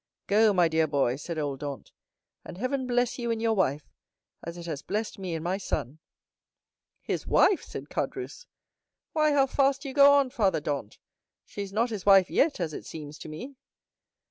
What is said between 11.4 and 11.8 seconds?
she is